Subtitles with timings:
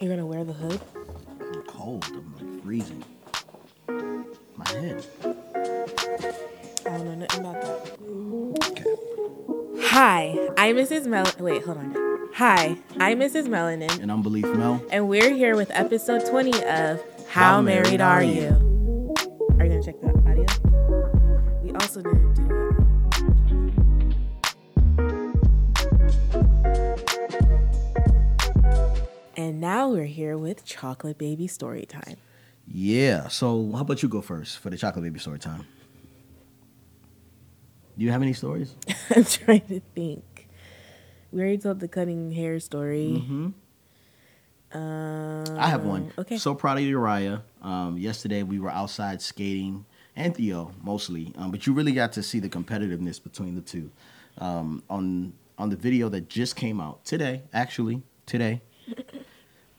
[0.00, 0.80] You're gonna wear the hood?
[1.40, 2.04] I'm cold.
[2.08, 3.02] I'm like freezing.
[3.88, 5.06] My head.
[5.24, 7.98] I don't know nothing about that.
[8.70, 9.86] Okay.
[9.88, 11.06] Hi, I'm Mrs.
[11.06, 11.26] Mel.
[11.38, 11.94] Wait, hold on.
[12.34, 13.46] Hi, I'm Mrs.
[13.48, 14.84] Melanin, And I'm Beleaf Mel.
[14.90, 18.32] and we're here with episode 20 of How, How Married, Married Are Are You?
[18.42, 19.14] You?
[19.58, 20.05] Are you gonna check the
[29.66, 32.18] now we're here with Chocolate Baby Story Time.
[32.68, 33.26] Yeah.
[33.26, 35.66] So how about you go first for the chocolate baby story time?
[37.98, 38.76] Do you have any stories?
[39.10, 40.48] I'm trying to think.
[41.32, 43.20] We already told the cutting hair story.
[43.20, 44.78] Mm-hmm.
[44.78, 46.12] Um, I have one.
[46.16, 46.38] Okay.
[46.38, 47.42] So proud of Uriah.
[47.60, 51.32] Um, yesterday we were outside skating, and Theo mostly.
[51.38, 53.90] Um, but you really got to see the competitiveness between the two.
[54.38, 58.60] Um, on on the video that just came out today, actually today.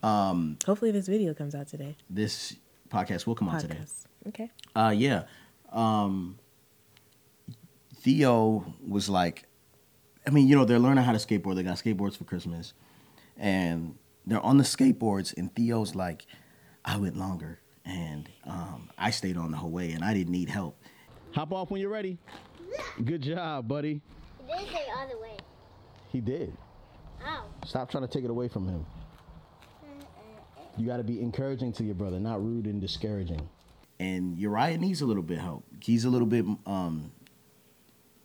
[0.02, 1.96] Hopefully, this video comes out today.
[2.08, 2.56] This
[2.88, 3.76] podcast will come out today.
[3.76, 4.04] Podcast.
[4.28, 4.50] Okay.
[4.74, 5.24] Uh, yeah.
[5.72, 6.38] Um,
[7.96, 9.44] Theo was like,
[10.26, 11.56] I mean, you know, they're learning how to skateboard.
[11.56, 12.74] They got skateboards for Christmas,
[13.36, 15.36] and they're on the skateboards.
[15.36, 16.26] And Theo's like,
[16.84, 20.48] I went longer, and um, I stayed on the whole way, and I didn't need
[20.48, 20.80] help.
[21.32, 22.18] Hop off when you're ready.
[23.04, 24.00] Good job, buddy.
[24.48, 25.36] It did say other way.
[26.10, 26.56] He did.
[27.24, 27.44] Ow.
[27.66, 28.86] Stop trying to take it away from him.
[30.78, 33.48] You got to be encouraging to your brother, not rude and discouraging.
[33.98, 35.64] And Uriah needs a little bit help.
[35.82, 37.10] He's a little bit, um,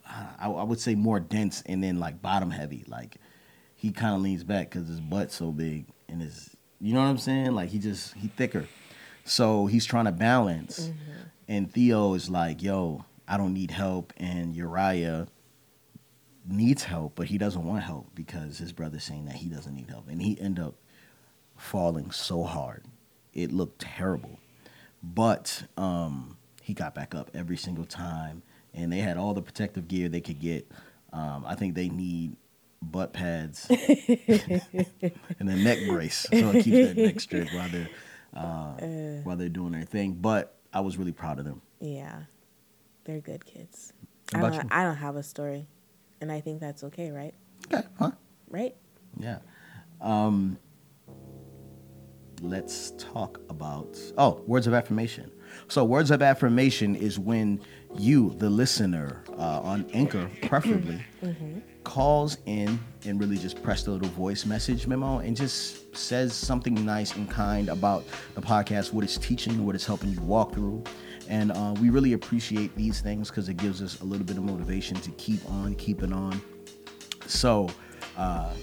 [0.05, 2.83] I, I would say more dense and then like bottom heavy.
[2.87, 3.17] Like
[3.75, 7.07] he kind of leans back because his butt's so big and his, you know what
[7.07, 7.55] I'm saying?
[7.55, 8.67] Like he just he thicker,
[9.25, 10.91] so he's trying to balance.
[11.47, 15.27] And Theo is like, "Yo, I don't need help," and Uriah
[16.45, 19.89] needs help, but he doesn't want help because his brother's saying that he doesn't need
[19.89, 20.75] help, and he end up
[21.63, 22.83] falling so hard,
[23.33, 24.39] it looked terrible.
[25.01, 29.87] But um, he got back up every single time, and they had all the protective
[29.87, 30.69] gear they could get.
[31.11, 32.35] Um, I think they need
[32.81, 33.79] butt pads and
[35.39, 37.89] a neck brace so it keeps that neck straight while they're
[38.35, 38.73] uh,
[39.23, 40.13] while they're doing their thing.
[40.13, 41.61] But I was really proud of them.
[41.79, 42.23] Yeah,
[43.05, 43.93] they're good kids.
[44.33, 44.67] I don't?
[44.71, 45.67] I don't have a story,
[46.19, 47.33] and I think that's okay, right?
[47.71, 48.11] Okay, huh?
[48.49, 48.75] Right?
[49.19, 49.39] Yeah.
[50.01, 50.57] Um,
[52.53, 55.31] let's talk about oh, words of affirmation.
[55.69, 57.59] So, words of affirmation is when
[57.97, 61.03] you, the listener, uh, on Anchor, preferably,
[61.83, 66.75] calls in and really just press the little voice message memo and just says something
[66.85, 68.03] nice and kind about
[68.35, 70.83] the podcast, what it's teaching, what it's helping you walk through.
[71.29, 74.43] And uh, we really appreciate these things because it gives us a little bit of
[74.43, 76.39] motivation to keep on keeping on.
[77.25, 77.71] So,
[78.15, 78.53] uh,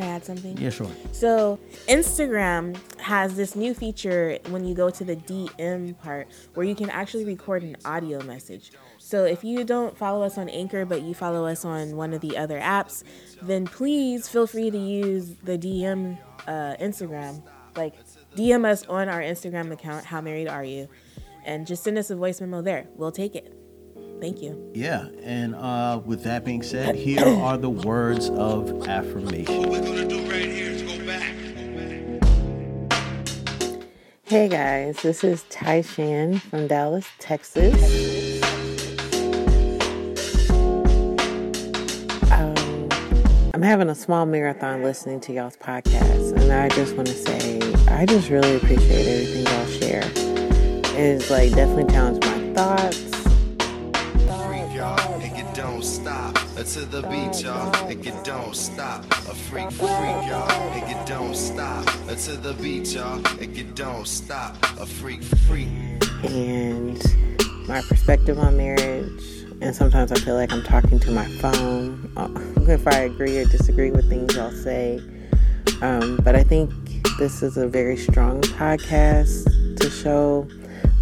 [0.00, 0.56] Can I add something?
[0.56, 0.90] yeah, sure.
[1.12, 6.74] So Instagram has this new feature when you go to the DM part where you
[6.74, 8.72] can actually record an audio message.
[8.96, 12.22] So if you don't follow us on Anchor but you follow us on one of
[12.22, 13.02] the other apps,
[13.42, 17.42] then please feel free to use the DM uh, Instagram.
[17.76, 17.94] Like
[18.34, 20.88] DM us on our Instagram account, How Married Are You?
[21.44, 22.86] And just send us a voice memo there.
[22.96, 23.59] We'll take it.
[24.20, 24.70] Thank you.
[24.74, 29.60] Yeah, and uh, with that being said, here are the words of affirmation.
[29.60, 31.34] What we're gonna do right here is go back.
[31.54, 33.88] Go back.
[34.24, 37.72] Hey guys, this is Ty Shan from Dallas, Texas.
[42.30, 42.88] Um,
[43.54, 47.58] I'm having a small marathon listening to y'all's podcast, and I just want to say
[47.88, 50.12] I just really appreciate everything y'all share.
[50.94, 53.09] It's like definitely challenged my thoughts.
[56.74, 59.04] To the beat, y'all, and you don't stop.
[59.10, 61.84] A freak, freak y'all, and you don't stop.
[62.08, 64.56] Uh, To the beat, y'all, and you don't stop.
[64.78, 65.66] A freak, freak.
[66.22, 67.02] and
[67.66, 69.20] my perspective on marriage.
[69.60, 72.28] And sometimes I feel like I'm talking to my phone uh,
[72.72, 75.00] if I agree or disagree with things I'll say.
[75.82, 76.72] Um, but I think
[77.18, 80.46] this is a very strong podcast to show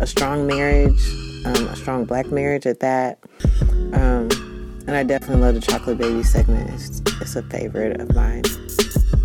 [0.00, 1.06] a strong marriage,
[1.44, 3.18] um, a strong black marriage at that.
[3.92, 4.30] Um,
[4.88, 6.70] and I definitely love the Chocolate Baby segment.
[6.70, 8.42] It's, it's a favorite of mine.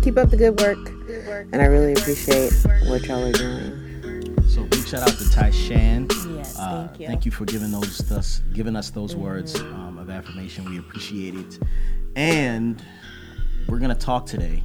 [0.02, 0.76] Keep up the good work.
[1.52, 2.52] And I really appreciate
[2.86, 4.38] what y'all are doing.
[4.46, 6.06] So big shout out to Ty Shan.
[6.36, 7.06] Yes, Uh, thank you.
[7.06, 10.68] Thank you for giving those us giving us those words um, of affirmation.
[10.68, 11.58] We appreciate it.
[12.14, 12.84] And
[13.66, 14.62] we're gonna talk today.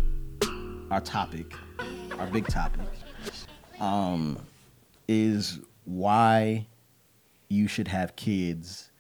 [0.92, 1.54] Our topic,
[2.19, 2.81] our big topic,
[3.80, 4.38] um,
[5.07, 6.68] is why
[7.48, 8.92] you should have kids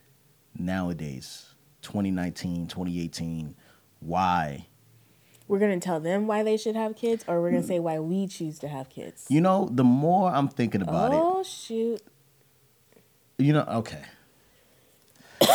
[0.57, 1.48] nowadays,
[1.89, 3.55] 2019, 2018.
[3.99, 4.67] Why
[5.47, 8.27] we're gonna tell them why they should have kids, or we're gonna say why we
[8.27, 9.25] choose to have kids.
[9.29, 11.19] You know, the more I'm thinking about it.
[11.19, 11.99] oh shoot!
[13.39, 14.03] you know, okay.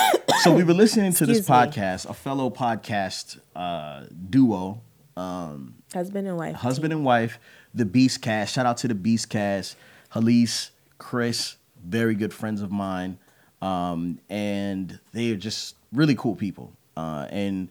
[0.43, 1.55] so we were listening to this Excuse me.
[1.55, 4.83] podcast, a fellow podcast uh, duo,
[5.17, 6.57] um, Husband and wife.
[6.57, 6.99] husband team.
[6.99, 7.39] and wife,
[7.73, 8.55] the Beast Cast.
[8.55, 9.77] Shout out to the Beast Cast.
[10.13, 13.19] Halise, Chris, very good friends of mine,
[13.63, 16.73] um, and they are just really cool people.
[16.97, 17.69] Uh, and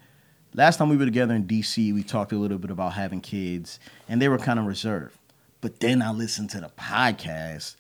[0.54, 3.80] last time we were together in DC, we talked a little bit about having kids,
[4.10, 5.18] and they were kind of reserved.
[5.62, 7.76] But then I listened to the podcast,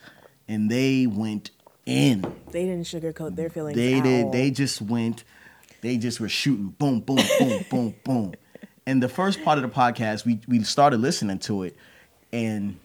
[0.48, 1.51] and they went
[1.86, 2.22] in.
[2.51, 3.75] They didn't sugarcoat their feelings.
[3.75, 4.25] They did.
[4.25, 4.31] all.
[4.31, 5.24] They just went.
[5.81, 6.68] They just were shooting.
[6.69, 8.34] Boom, boom, boom, boom, boom.
[8.86, 11.75] And the first part of the podcast, we we started listening to it,
[12.31, 12.80] and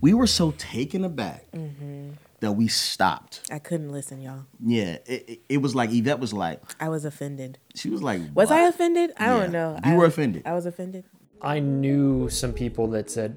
[0.00, 2.10] we were so taken aback Mm-hmm.
[2.40, 3.40] That we stopped.
[3.50, 4.44] I couldn't listen, y'all.
[4.64, 7.58] Yeah, it, it, it was like Yvette was like, I was offended.
[7.74, 9.12] she was like, Was I offended?
[9.18, 9.78] I Yeah, don't know.
[9.84, 10.42] you I, were offended.
[10.44, 11.04] I was offended.
[11.40, 13.36] I knew some people that said,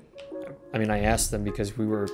[0.74, 2.08] I mean, I asked them because we were,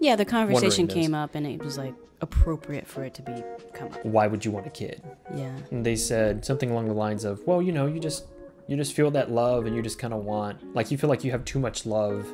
[0.00, 3.88] Yeah, the conversation came up and it was like appropriate for it to be come
[3.92, 4.04] up.
[4.04, 5.02] why would you want a kid?
[5.34, 5.56] Yeah.
[5.70, 8.26] And they said something along the lines of, well, you know, you just,
[8.66, 11.22] you just feel that love and you just kind of want, like, you feel like
[11.24, 12.26] you have too much love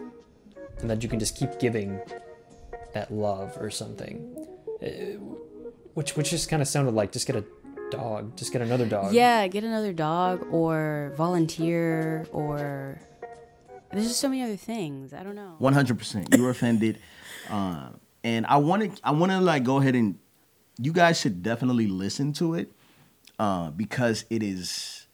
[0.81, 2.01] and that you can just keep giving
[2.95, 4.35] that love or something.
[4.83, 5.21] Uh,
[5.95, 7.45] Which, which just kind of sounded like just get a
[7.91, 9.13] dog, just get another dog.
[9.13, 13.01] Yeah, get another dog or volunteer or
[13.95, 15.13] there's just so many other things.
[15.13, 15.55] I don't know.
[15.59, 16.35] One hundred percent.
[16.35, 16.99] You were offended,
[17.49, 17.91] uh,
[18.25, 19.03] and I want to.
[19.05, 20.19] I want to like go ahead and.
[20.77, 22.73] You guys should definitely listen to it,
[23.39, 25.07] uh, because it is.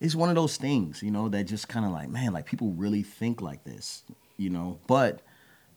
[0.00, 2.70] It's one of those things, you know, that just kind of like, man, like people
[2.72, 4.02] really think like this,
[4.38, 4.80] you know.
[4.86, 5.20] But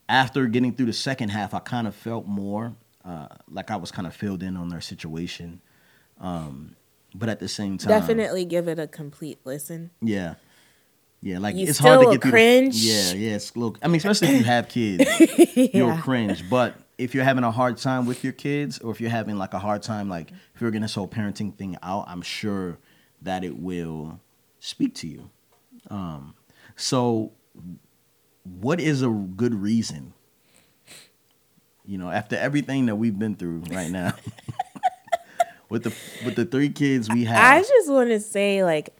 [0.07, 2.74] after getting through the second half, I kind of felt more
[3.04, 5.62] uh, like I was kind of filled in on their situation.
[6.19, 6.75] Um,
[7.13, 9.92] but at the same time, Definitely give it a complete listen.
[10.02, 10.36] yeah.
[11.22, 12.30] Yeah, like You it's hard to get through.
[12.30, 12.75] the- cringe?
[12.75, 13.75] yeah, yeah, it's little.
[13.81, 15.04] I mean, especially if you have kids,
[15.74, 16.02] you'll Yeah.
[16.02, 16.48] cringe.
[16.50, 19.54] But if you're having a hard time with your kids, or if you're having like
[19.56, 22.78] a hard time, like if you're figuring this whole parenting thing out, I'm sure
[23.24, 24.19] that it will
[24.60, 25.30] speak to you.
[25.90, 26.36] Um,
[26.75, 27.31] so,
[28.45, 30.13] what is a good reason?
[31.86, 34.13] You know, after everything that we've been through right now,
[35.69, 35.94] with the
[36.24, 38.95] with the three kids we have, I just want to say, like,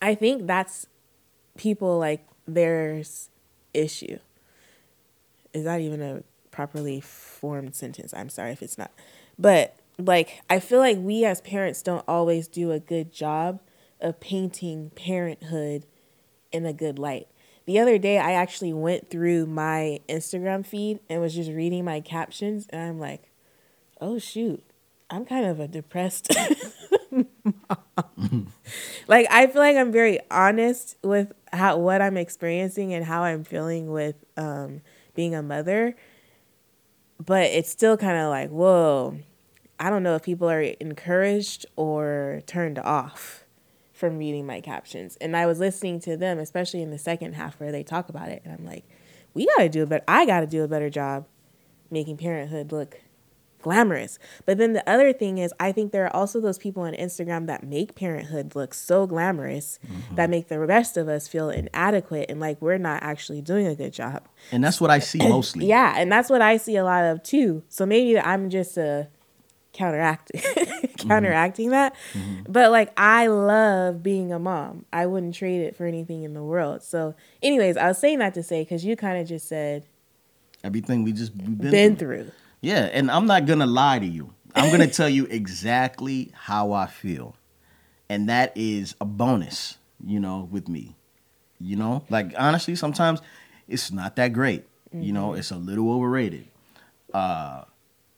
[0.00, 0.86] I think that's
[1.56, 3.28] people like there's
[3.74, 4.18] issue.
[5.52, 8.14] Is that even a properly formed sentence?
[8.14, 8.90] I'm sorry if it's not.
[9.38, 13.60] But like I feel like we as parents don't always do a good job
[14.00, 15.86] of painting parenthood
[16.50, 17.28] in a good light.
[17.64, 22.00] The other day I actually went through my Instagram feed and was just reading my
[22.00, 23.30] captions and I'm like,
[24.00, 24.64] "Oh shoot.
[25.10, 26.34] I'm kind of a depressed
[29.06, 33.44] like I feel like I'm very honest with how what I'm experiencing and how I'm
[33.44, 34.80] feeling with um,
[35.14, 35.94] being a mother,
[37.24, 39.18] but it's still kind of like whoa.
[39.78, 43.41] I don't know if people are encouraged or turned off
[44.02, 45.16] from reading my captions.
[45.20, 48.30] And I was listening to them, especially in the second half where they talk about
[48.30, 48.84] it, and I'm like,
[49.32, 50.02] we got to do a better.
[50.08, 51.24] I got to do a better job
[51.88, 53.00] making parenthood look
[53.60, 54.18] glamorous.
[54.44, 57.46] But then the other thing is, I think there are also those people on Instagram
[57.46, 60.16] that make parenthood look so glamorous mm-hmm.
[60.16, 63.76] that make the rest of us feel inadequate and like we're not actually doing a
[63.76, 64.26] good job.
[64.50, 65.66] and that's what I see mostly.
[65.66, 67.62] Yeah, and that's what I see a lot of too.
[67.68, 68.76] So maybe I'm just
[69.74, 70.40] uh, counteracting
[70.98, 71.94] counteracting that.
[72.48, 74.84] But like I love being a mom.
[74.92, 76.82] I wouldn't trade it for anything in the world.
[76.82, 79.84] So anyways, I was saying that to say cuz you kind of just said
[80.64, 82.24] Everything we just we've been, been through.
[82.24, 82.32] through.
[82.60, 84.32] Yeah, and I'm not gonna lie to you.
[84.54, 87.34] I'm gonna tell you exactly how I feel,
[88.08, 89.78] and that is a bonus.
[90.04, 90.94] You know, with me.
[91.60, 93.20] You know, like honestly, sometimes
[93.68, 94.64] it's not that great.
[94.92, 96.48] You know, it's a little overrated.
[97.14, 97.64] Uh,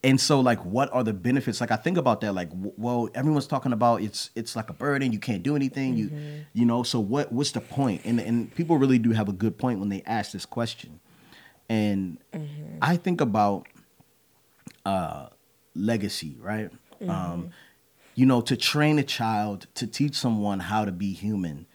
[0.05, 1.61] and so like, what are the benefits?
[1.61, 2.33] Like, I think about that.
[2.35, 5.13] Like, w- well, everyone's talking about it's it's like a burden.
[5.13, 5.97] You can't do anything.
[5.97, 6.11] You
[6.53, 6.83] you know.
[6.83, 8.03] So what what's the point?
[8.05, 11.01] And and people really do have a good point when they ask this question.
[11.69, 12.19] And
[12.83, 13.67] I think about
[14.85, 15.29] uh,
[15.75, 16.71] legacy, right?
[17.09, 17.51] Um,
[18.15, 21.67] you know, to train a child, to teach someone how to be human,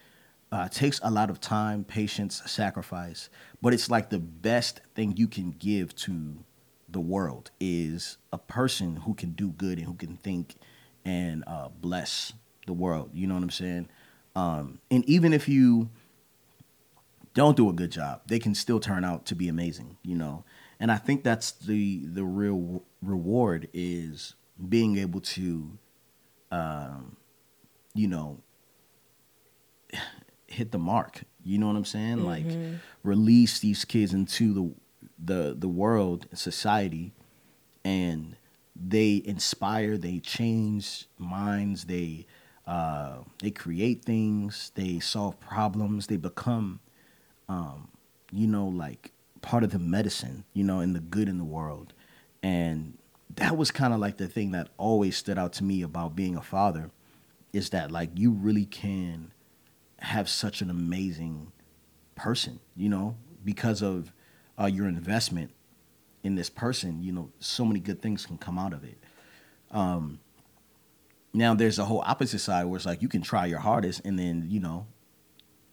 [0.51, 3.29] uh, takes a lot of time, patience, sacrifice.
[3.61, 6.43] But it's like the best thing you can give to
[6.91, 10.55] the world is a person who can do good and who can think
[11.05, 12.33] and uh, bless
[12.65, 13.11] the world.
[13.13, 13.89] You know what I'm saying?
[14.35, 15.89] Um, and even if you
[17.33, 20.43] don't do a good job, they can still turn out to be amazing, you know.
[20.79, 24.35] And I think that's the the real reward is
[24.67, 25.77] being able to,
[26.51, 27.17] um,
[27.93, 28.39] you know,
[30.47, 31.23] hit the mark.
[31.43, 32.25] You know what I'm saying?
[32.25, 32.45] Like
[33.03, 34.71] release these kids into the
[35.23, 37.13] the the world, society,
[37.83, 38.35] and
[38.75, 42.25] they inspire, they change minds, they
[42.65, 46.79] uh, they create things, they solve problems, they become,
[47.47, 47.89] um,
[48.31, 49.11] you know, like
[49.41, 51.93] part of the medicine, you know, and the good in the world,
[52.43, 52.97] and
[53.35, 56.35] that was kind of like the thing that always stood out to me about being
[56.35, 56.91] a father,
[57.53, 59.31] is that like you really can
[59.99, 61.51] have such an amazing
[62.15, 64.13] person, you know, because of
[64.59, 65.51] uh, your investment
[66.23, 68.97] in this person, you know, so many good things can come out of it.
[69.71, 70.19] Um,
[71.33, 74.17] now there's a whole opposite side where it's like you can try your hardest and
[74.17, 74.87] then, you know,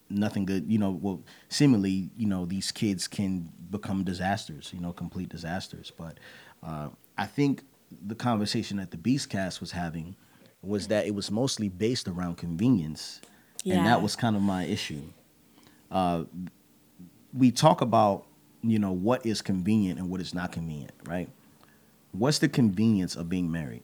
[0.08, 4.92] nothing good, you know, well, seemingly, you know, these kids can become disasters, you know,
[4.92, 5.90] complete disasters.
[5.96, 6.18] But
[6.62, 7.62] uh, I think
[8.06, 10.14] the conversation that the Beastcast was having
[10.62, 13.20] was that it was mostly based around convenience.
[13.78, 15.02] And that was kind of my issue.
[15.90, 16.24] Uh,
[17.32, 18.26] we talk about,
[18.62, 21.28] you know, what is convenient and what is not convenient, right?
[22.12, 23.82] What's the convenience of being married?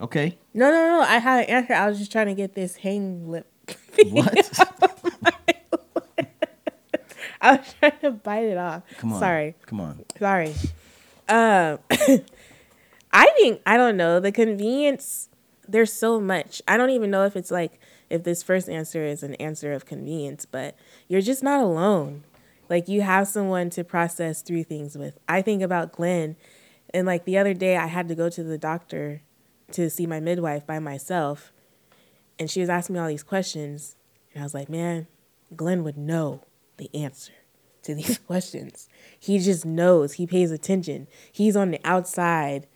[0.00, 0.38] Okay.
[0.54, 1.00] No, no, no.
[1.00, 1.74] I had an answer.
[1.74, 3.50] I was just trying to get this hang lip.
[4.10, 4.58] What?
[7.40, 8.82] I was trying to bite it off.
[8.98, 9.20] Come on.
[9.20, 9.54] Sorry.
[9.66, 10.04] Come on.
[10.18, 10.54] Sorry.
[11.28, 11.78] Um,
[13.12, 15.28] I think I don't know the convenience.
[15.66, 16.62] There's so much.
[16.66, 19.86] I don't even know if it's like if this first answer is an answer of
[19.86, 20.76] convenience, but
[21.08, 22.24] you're just not alone.
[22.68, 25.18] Like you have someone to process through things with.
[25.28, 26.36] I think about Glen,
[26.92, 29.22] and like the other day, I had to go to the doctor
[29.72, 31.52] to see my midwife by myself,
[32.38, 33.96] and she was asking me all these questions,
[34.32, 35.06] and I was like, man,
[35.56, 36.44] Glen would know
[36.76, 37.32] the answer
[37.82, 38.88] to these questions.
[39.18, 40.14] He just knows.
[40.14, 41.08] He pays attention.
[41.32, 42.66] He's on the outside,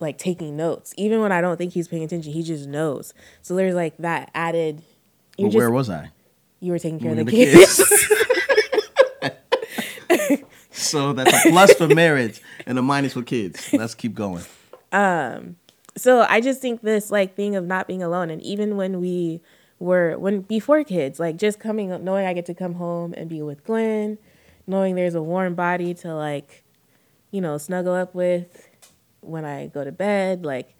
[0.00, 0.92] like taking notes.
[0.96, 3.14] Even when I don't think he's paying attention, he just knows.
[3.42, 4.82] So there's like that added.
[5.38, 6.10] But just, where was I?
[6.60, 7.82] you were taking care of the, the kids.
[10.72, 13.72] So that's a plus for marriage and a minus for kids.
[13.72, 14.42] Let's keep going.
[14.92, 15.56] Um.
[15.96, 19.40] so I just think this like thing of not being alone, and even when we
[19.78, 23.42] were when before kids, like just coming, knowing I get to come home and be
[23.42, 24.18] with Glen,
[24.66, 26.64] knowing there's a warm body to like,
[27.30, 28.68] you know, snuggle up with
[29.20, 30.74] when I go to bed, like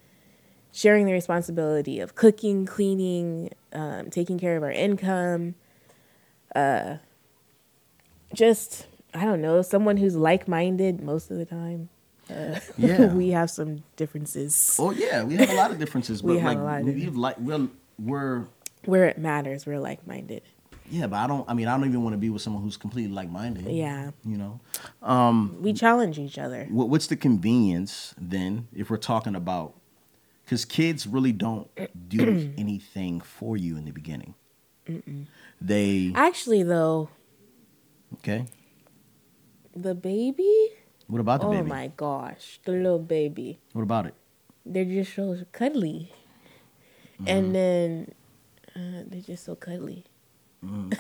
[0.73, 5.55] sharing the responsibility of cooking, cleaning, um, taking care of our income,
[6.55, 6.97] uh,
[8.35, 11.89] just I don't know, someone who's like minded most of the time.
[12.31, 13.07] Uh, Yeah.
[13.15, 14.77] we have some differences.
[14.79, 16.87] Oh yeah, we have a lot of differences, but We have like a lot of
[16.87, 17.69] we've like we're
[17.99, 18.45] we're
[18.85, 20.43] where it matters, we're like minded.
[20.91, 21.49] Yeah, but I don't.
[21.49, 23.67] I mean, I don't even want to be with someone who's completely like minded.
[23.67, 24.11] Yeah.
[24.25, 24.61] you know.
[25.61, 26.67] We challenge each other.
[26.71, 29.75] What, what's the convenience then if we're talking about?
[30.45, 31.69] Because kids really don't
[32.09, 34.35] do anything for you in the beginning.
[35.61, 37.11] They Actually, though,
[38.15, 38.47] okay.
[39.77, 40.71] the baby.
[41.07, 41.63] What about the oh baby?
[41.63, 43.61] Oh my gosh, the little baby.
[43.73, 44.15] What about it?
[44.67, 46.13] They're just so cuddly,
[47.21, 47.29] Mm-hmm.
[47.29, 48.15] and then
[48.75, 50.05] uh, they're just so cuddly.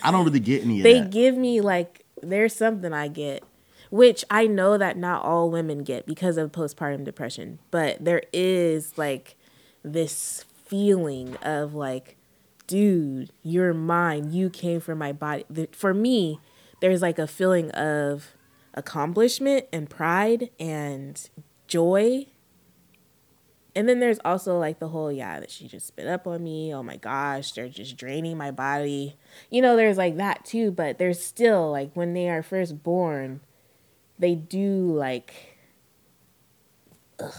[0.02, 0.88] I don't really get any of that.
[0.88, 1.10] They that.
[1.10, 3.44] give me like there's something I get,
[3.90, 8.96] which I know that not all women get because of postpartum depression, but there is
[8.96, 9.36] like
[9.82, 12.16] this feeling of like,
[12.66, 14.32] dude, you're mine.
[14.32, 15.44] You came from my body.
[15.72, 16.40] For me,
[16.80, 18.34] there's like a feeling of
[18.74, 21.28] accomplishment and pride and
[21.66, 22.26] joy.
[23.74, 26.74] And then there's also like the whole, yeah, that she just spit up on me.
[26.74, 29.16] Oh my gosh, they're just draining my body.
[29.50, 33.40] You know, there's like that too, but there's still like when they are first born,
[34.18, 35.56] they do like,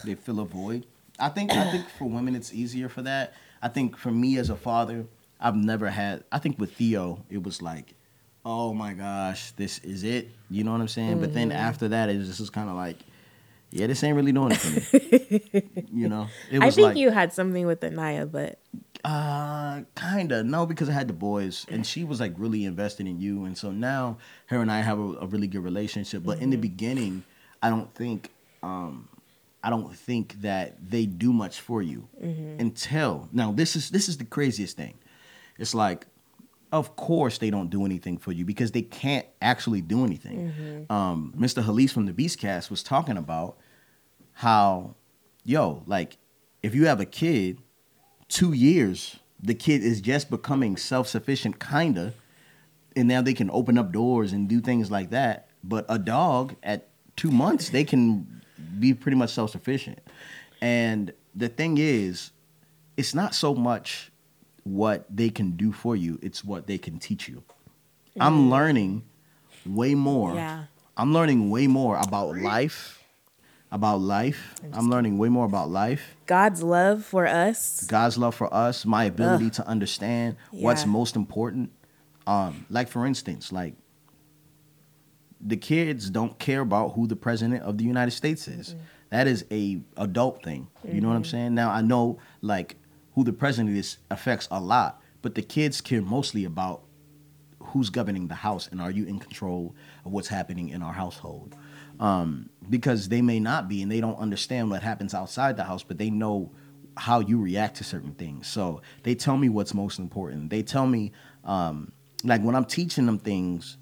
[0.05, 0.85] they fill a void.
[1.19, 3.33] I think I think for women it's easier for that.
[3.61, 5.05] I think for me as a father,
[5.39, 6.23] I've never had.
[6.31, 7.93] I think with Theo, it was like,
[8.45, 10.29] oh my gosh, this is it.
[10.49, 11.19] You know what I'm saying?
[11.19, 11.57] But then mm-hmm.
[11.57, 12.97] after that, it was just kind of like,
[13.71, 15.83] yeah, this ain't really doing it for me.
[15.93, 18.59] you know, it I think like, you had something with Anaya, but
[19.03, 23.19] uh, kinda no, because I had the boys, and she was like really invested in
[23.19, 26.23] you, and so now her and I have a, a really good relationship.
[26.23, 27.23] But in the beginning,
[27.61, 29.07] I don't think, um,
[29.63, 33.51] I don't think that they do much for you until now.
[33.53, 34.95] This is this is the craziest thing.
[35.57, 36.07] It's like,
[36.71, 40.85] of course they don't do anything for you because they can't actually do anything.
[40.89, 41.63] Um, Mr.
[41.63, 43.57] Halise from the Beastcast was talking about
[44.33, 44.95] how,
[45.43, 46.17] yo, like
[46.63, 47.59] if you have a kid
[48.27, 52.13] two years, the kid is just becoming self sufficient, kinda,
[52.95, 55.49] and now they can open up doors and do things like that.
[55.63, 58.41] But a dog at two months, they can
[58.79, 59.99] be pretty much self sufficient.
[60.61, 62.31] And the thing is,
[62.97, 64.10] it's not so much
[64.63, 67.43] what they can do for you, it's what they can teach you.
[68.19, 69.03] I'm learning
[69.65, 70.35] way more.
[70.35, 70.65] Yeah.
[70.97, 73.03] I'm learning way more about life.
[73.71, 74.53] About life.
[74.73, 76.15] I'm learning way more about life.
[76.25, 77.85] God's love for us.
[77.87, 81.71] God's love for us, my ability to understand what's most important.
[82.27, 83.75] Um, like for instance, like
[85.39, 88.75] the kids don't care about who the president of the United States is.
[89.09, 90.67] That is a adult thing.
[90.87, 91.55] You know what I'm saying?
[91.55, 92.75] Now I know like
[93.15, 96.83] who the president is affects a lot, but the kids care mostly about
[97.59, 99.75] who's governing the house and are you in control
[100.05, 101.55] of what's happening in our household?
[101.99, 105.83] Um, because they may not be and they don't understand what happens outside the house
[105.83, 106.51] but they know
[106.97, 108.47] how you react to certain things.
[108.47, 110.49] So they tell me what's most important.
[110.49, 111.11] They tell me
[111.43, 111.91] um,
[112.23, 113.77] like when i'm teaching them things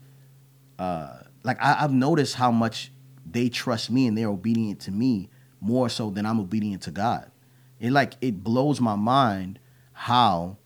[0.78, 2.92] uh, like I, i've noticed how much
[3.30, 5.30] they trust me and they're obedient to me
[5.62, 7.32] more so than i'm obedient to god
[7.80, 9.60] it like it blows my mind
[9.94, 10.58] how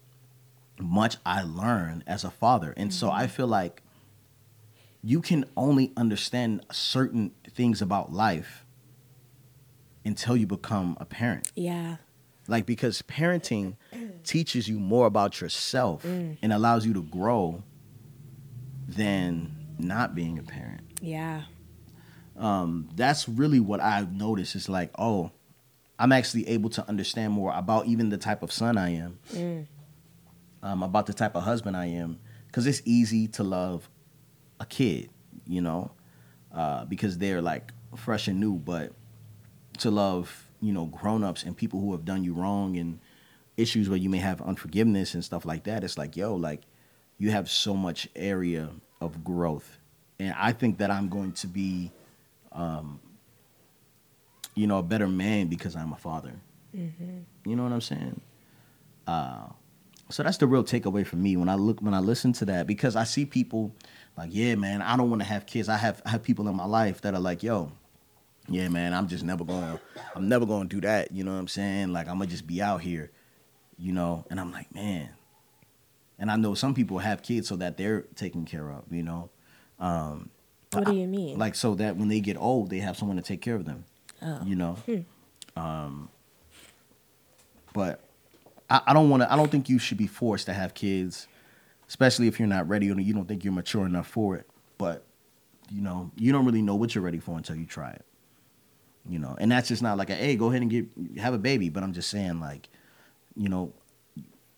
[0.79, 2.73] much I learn as a father.
[2.75, 3.81] And so I feel like
[5.03, 8.65] you can only understand certain things about life
[10.05, 11.51] until you become a parent.
[11.55, 11.97] Yeah.
[12.47, 13.75] Like because parenting
[14.23, 17.63] teaches you more about yourself and allows you to grow
[18.87, 20.81] than not being a parent.
[21.01, 21.43] Yeah.
[22.37, 24.55] Um, that's really what I've noticed.
[24.55, 25.31] It's like, oh,
[26.03, 29.19] I'm actually able to understand more about even the type of son I am,
[30.61, 33.89] um, about the type of husband I am, because it's easy to love
[34.59, 35.09] a kid,
[35.47, 35.91] you know,
[36.53, 38.91] uh, because they're like fresh and new, but
[39.77, 42.99] to love, you know, grown-ups and people who have done you wrong and
[43.55, 46.63] issues where you may have unforgiveness and stuff like that, it's like, yo, like
[47.17, 49.77] you have so much area of growth.
[50.19, 51.93] And I think that I'm going to be
[54.55, 56.33] you know, a better man because I'm a father.
[57.45, 58.21] You know what I'm saying?
[59.05, 59.47] Uh,
[60.09, 62.67] so that's the real takeaway for me when I look when I listen to that
[62.67, 63.75] because I see people
[64.17, 65.69] like, yeah, man, I don't want to have kids.
[65.69, 67.71] I have I have people in my life that are like, yo,
[68.47, 69.79] yeah, man, I'm just never going.
[70.15, 71.11] I'm never going to do that.
[71.11, 71.93] You know what I'm saying?
[71.93, 73.11] Like I'm gonna just be out here,
[73.77, 74.25] you know.
[74.29, 75.09] And I'm like, man.
[76.19, 78.83] And I know some people have kids so that they're taken care of.
[78.91, 79.29] You know.
[79.79, 80.29] Um,
[80.71, 81.37] What do you mean?
[81.37, 83.85] like so that when they get old they have someone to take care of them
[84.23, 84.39] Oh.
[84.45, 84.77] you know?
[85.55, 86.09] Um
[87.73, 88.01] but
[88.69, 91.27] i, I don't want to i don't think you should be forced to have kids
[91.93, 94.49] especially if you're not ready or you don't think you're mature enough for it.
[94.77, 95.05] But
[95.69, 98.05] you know you don't really know what you're ready for until you try it.
[99.07, 99.35] You know?
[99.39, 100.87] And that's just not like a hey go ahead and get
[101.19, 101.69] have a baby.
[101.69, 102.69] But i'm just saying like
[103.35, 103.73] you know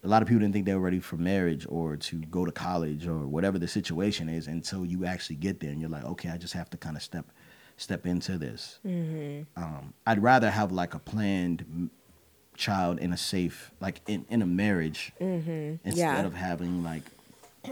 [0.03, 2.51] a lot of people didn't think they were ready for marriage or to go to
[2.51, 6.29] college or whatever the situation is until you actually get there and you're like okay
[6.29, 7.25] i just have to kind of step
[7.77, 11.89] step into this um, i'd rather have like a planned
[12.55, 16.25] child in a safe like in, in a marriage instead Yeah.
[16.25, 17.03] of having like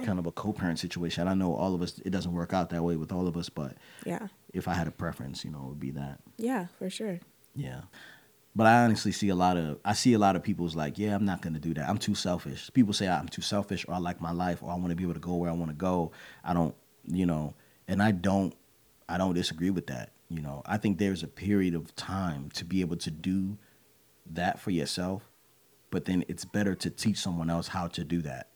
[0.04, 2.84] kind of a co-parent situation i know all of us it doesn't work out that
[2.84, 4.28] way with all of us but yeah.
[4.54, 7.20] if i had a preference you know it would be that Yeah, for sure.
[7.56, 7.82] yeah.
[8.56, 11.16] But I honestly see a lot of I see a lot of people's like, yeah,
[11.16, 11.90] I'm not gonna do that.
[11.90, 12.70] I'm too selfish.
[12.72, 15.16] People say I'm too selfish or I like my life or I wanna be able
[15.16, 16.12] to go where I wanna go.
[16.44, 16.76] I don't
[17.08, 17.56] you know,
[17.88, 18.54] and I don't
[19.08, 20.12] I don't disagree with that.
[20.30, 23.58] You know, I think there's a period of time to be able to do
[24.32, 25.30] that for yourself,
[25.92, 28.50] but then it's better to teach someone else how to do that.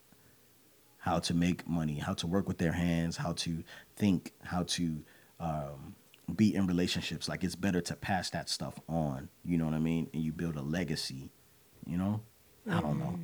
[0.99, 3.63] How to make money, how to work with their hands, how to
[3.95, 5.03] think, how to
[5.39, 5.95] um,
[6.35, 7.29] be in relationships.
[7.29, 9.29] Like it's better to pass that stuff on.
[9.45, 10.09] You know what I mean?
[10.13, 11.29] And you build a legacy.
[11.85, 12.21] You know?
[12.69, 13.19] I don't know.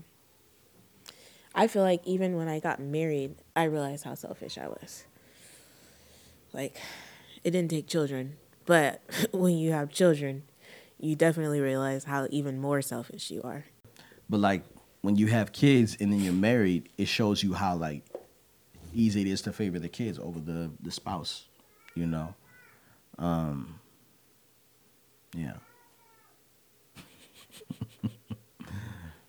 [1.55, 5.05] I feel like even when I got married, I realized how selfish I was.
[6.51, 6.77] Like,
[7.43, 9.01] it didn't take children, but
[9.31, 10.43] when you have children,
[10.99, 13.65] you definitely realize how even more selfish you are.
[14.29, 14.63] But like
[15.01, 18.03] when you have kids and then you're married, it shows you how like
[18.93, 21.47] easy it is to favor the kids over the the spouse.
[21.95, 22.33] You know?
[23.19, 23.79] Um
[25.35, 25.55] Yeah.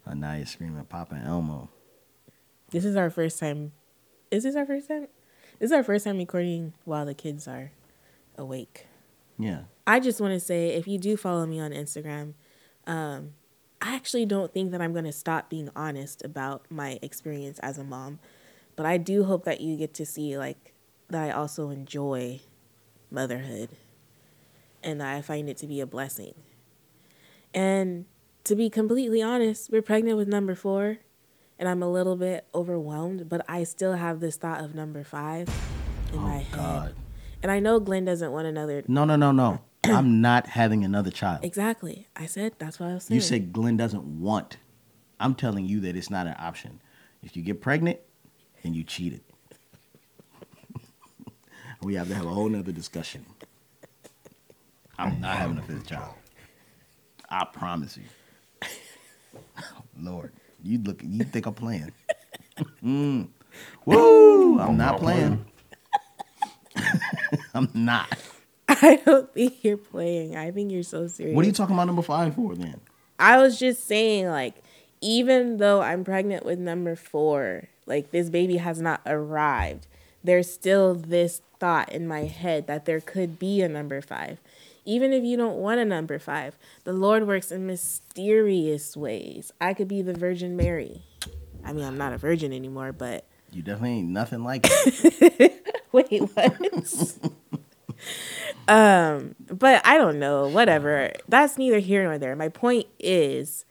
[0.07, 1.69] Anaya screaming Papa Elmo.
[2.71, 3.73] This is our first time.
[4.31, 5.09] Is this our first time?
[5.59, 7.73] This is our first time recording while the kids are
[8.37, 8.87] awake.
[9.39, 9.63] Yeah.
[9.87, 12.35] I just want to say if you do follow me on Instagram,
[12.87, 13.33] um,
[13.83, 17.77] I actually don't think that I'm going to stop being honest about my experience as
[17.79, 18.19] a mom.
[18.77, 20.73] But I do hope that you get to see like
[21.11, 22.41] that I also enjoy
[23.11, 23.71] motherhood
[24.83, 26.35] and that I find it to be a blessing.
[27.53, 28.07] And
[28.45, 30.99] to be completely honest, we're pregnant with number four,
[31.59, 35.49] and I'm a little bit overwhelmed, but I still have this thought of number five
[36.13, 36.53] in my Oh head.
[36.57, 36.95] God.
[37.45, 38.83] And I know Glen doesn't want another.
[38.89, 39.61] No, no, no, no.
[39.85, 41.45] I'm not having another child.
[41.45, 42.09] Exactly.
[42.17, 43.17] I said that's what I was saying.
[43.17, 44.57] You said Glen doesn't want
[45.21, 46.81] I'm telling you that it's not an option.
[47.23, 47.99] If you get pregnant,
[48.63, 49.21] then you cheated.
[51.83, 53.25] we have to have a whole nother discussion.
[54.99, 56.15] I'm not having a fifth child.
[57.29, 58.69] I promise you.
[59.99, 61.01] Lord, you look.
[61.03, 61.93] You think I'm playing?
[62.85, 63.31] Mm.
[63.85, 64.61] Woo!
[64.61, 65.45] I'm not playing.
[67.55, 68.09] I'm not.
[68.69, 70.37] I don't think you're playing.
[70.37, 71.37] I think you're so serious.
[71.37, 72.81] What are you talking about number five for then?
[73.19, 74.55] I was just saying, like,
[75.01, 79.87] even though I'm pregnant with number four, like, this baby has not arrived,
[80.23, 84.39] there's still this thought in my head that there could be a number five.
[84.87, 89.53] Even if you don't want a number five, the Lord works in mysterious ways.
[89.61, 91.03] I could be the Virgin Mary.
[91.65, 95.65] I mean, I'm not a virgin anymore, but You definitely ain't nothing like it.
[95.95, 97.17] wait, what?
[98.69, 100.49] um, but I don't know.
[100.49, 101.13] Whatever.
[101.29, 102.37] That's neither here nor there.
[102.37, 103.65] My point is,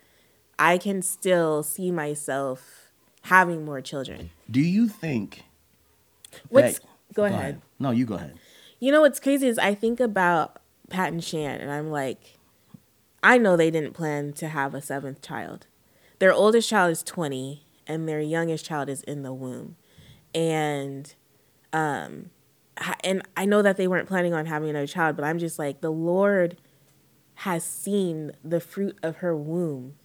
[0.58, 2.92] I can still see myself
[3.24, 4.32] having more children.
[4.50, 5.44] Do you think?
[6.50, 7.62] What's that- go, ahead.
[7.80, 8.36] No, you go ahead.
[8.80, 12.38] You know what's crazy is I think about Pat and Shan, and I'm like,
[13.22, 15.68] I know they didn't plan to have a seventh child.
[16.20, 19.78] Their oldest child is 20, and their youngest child is in the womb,
[20.36, 21.14] and
[21.74, 22.30] um,
[23.04, 25.82] and I know that they weren't planning on having another child, but I'm just like
[25.82, 26.58] the Lord
[27.36, 29.96] has seen the fruit of her womb,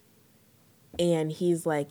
[0.98, 1.88] and He's like,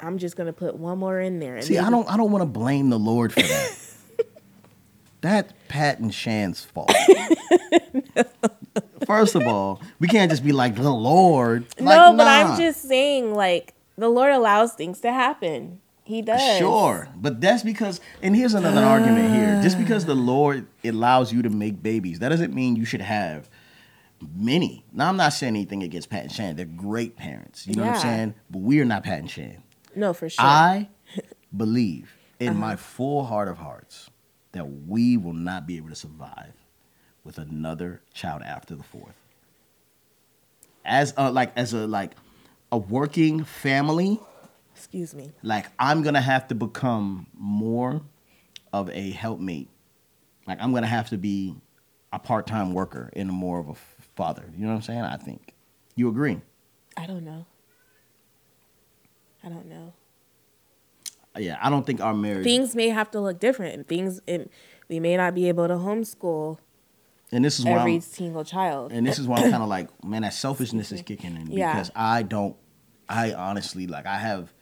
[0.00, 1.56] I'm just gonna put one more in there.
[1.56, 2.08] And See, I don't.
[2.08, 3.78] I don't want to blame the Lord for that.
[5.20, 6.92] That's Pat and Shan's fault.
[9.06, 11.66] First of all, we can't just be like the Lord.
[11.78, 12.54] No, but nah.
[12.54, 15.80] I'm just saying, like, the Lord allows things to happen.
[16.12, 16.58] He does.
[16.58, 19.60] Sure, but that's because, and here's another argument here.
[19.62, 23.48] Just because the Lord allows you to make babies, that doesn't mean you should have
[24.36, 24.84] many.
[24.92, 26.56] Now, I'm not saying anything against Pat and Shan.
[26.56, 27.66] They're great parents.
[27.66, 28.34] You know what I'm saying?
[28.50, 29.62] But we are not Pat and Shan.
[29.96, 30.44] No, for sure.
[30.44, 30.88] I
[31.56, 32.58] believe in Uh-huh.
[32.58, 34.10] my full heart of hearts
[34.52, 36.52] that we will not be able to survive
[37.24, 39.14] with another child after the fourth.
[40.84, 42.12] As a like as a like
[42.70, 44.20] a working family,
[44.74, 45.32] Excuse me.
[45.42, 48.02] like I'm gonna have to become more
[48.72, 49.68] of a helpmate.
[50.46, 51.54] Like I'm gonna have to be
[52.12, 53.74] a part-time worker and more of a
[54.16, 54.44] father.
[54.56, 55.00] You know what I'm saying?
[55.00, 55.54] I think.
[55.94, 56.40] You agree?
[56.96, 57.46] I don't know.
[59.44, 59.92] I don't know.
[61.38, 62.44] Yeah, I don't think our marriage.
[62.44, 63.88] Things may have to look different.
[63.88, 64.50] Things it,
[64.88, 66.58] we may not be able to homeschool
[67.32, 68.92] and this is why every I'm, single child.
[68.92, 71.72] and this is why I'm kind of like, man, that selfishness is kicking in Yeah.
[71.72, 72.54] because I don't.
[73.08, 74.52] I honestly like I have.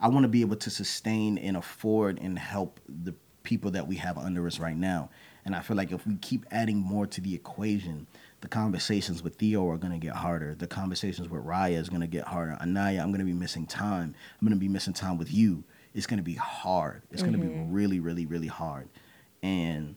[0.00, 3.96] I want to be able to sustain and afford and help the people that we
[3.96, 5.10] have under us right now.
[5.44, 8.06] And I feel like if we keep adding more to the equation,
[8.40, 10.54] the conversations with Theo are going to get harder.
[10.54, 12.56] The conversations with Raya is going to get harder.
[12.60, 14.14] Anaya, I'm going to be missing time.
[14.40, 15.64] I'm going to be missing time with you.
[15.94, 17.02] It's going to be hard.
[17.10, 17.72] It's going to be mm-hmm.
[17.72, 18.88] really, really, really hard.
[19.42, 19.96] And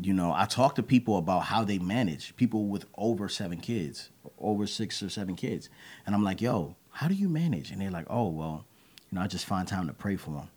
[0.00, 4.10] you know, I talk to people about how they manage people with over seven kids,
[4.38, 5.68] over six or seven kids,
[6.06, 7.70] and I'm like, yo, how do you manage?
[7.70, 8.64] And they're like, oh, well,
[9.12, 10.48] you know, I just find time to pray for them.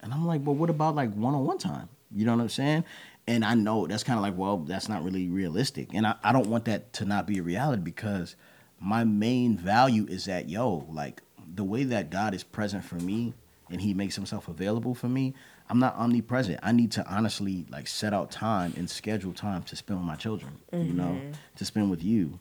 [0.00, 1.88] And I'm like, well, what about like one on one time?
[2.14, 2.84] You know what I'm saying?
[3.26, 5.92] And I know that's kind of like, well, that's not really realistic.
[5.92, 8.36] And I, I don't want that to not be a reality because
[8.78, 13.34] my main value is that, yo, like the way that God is present for me
[13.68, 15.34] and he makes himself available for me,
[15.68, 16.60] I'm not omnipresent.
[16.62, 20.14] I need to honestly like set out time and schedule time to spend with my
[20.14, 21.32] children, you know, mm-hmm.
[21.56, 22.38] to spend with you.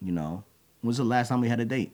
[0.00, 0.44] You know,
[0.80, 1.92] when's the last time we had a date?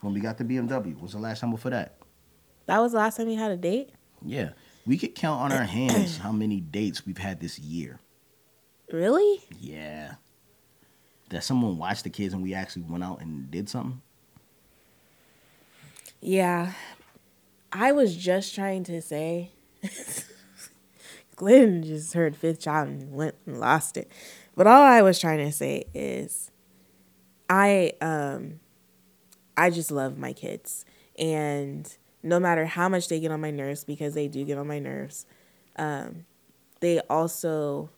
[0.00, 0.98] When we got the BMW.
[1.00, 1.96] Was the last time before that?
[2.66, 3.90] that was the last time you had a date?
[4.24, 4.50] Yeah.
[4.86, 7.98] We could count on our hands how many dates we've had this year.
[8.92, 9.42] Really?
[9.58, 10.14] Yeah.
[11.30, 14.00] That someone watched the kids and we actually went out and did something?
[16.20, 16.72] Yeah.
[17.72, 19.50] I was just trying to say
[21.36, 24.10] Glen just heard fifth child and went and lost it.
[24.56, 26.50] But all I was trying to say is
[27.48, 28.60] I um
[29.60, 30.86] I just love my kids.
[31.18, 31.86] And
[32.22, 34.78] no matter how much they get on my nerves, because they do get on my
[34.78, 35.26] nerves,
[35.76, 36.24] um,
[36.80, 37.90] they also